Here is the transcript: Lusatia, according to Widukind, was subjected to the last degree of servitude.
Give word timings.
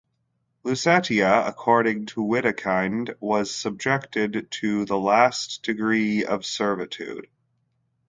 Lusatia, 0.65 1.47
according 1.47 2.07
to 2.07 2.21
Widukind, 2.23 3.13
was 3.19 3.53
subjected 3.53 4.47
to 4.49 4.83
the 4.85 4.97
last 4.97 5.61
degree 5.61 6.25
of 6.25 6.43
servitude. 6.43 7.27